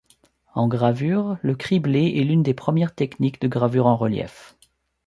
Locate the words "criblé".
1.53-2.11